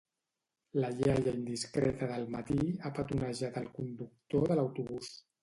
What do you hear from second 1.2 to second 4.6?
indiscreta del matí ha petonejat el conductor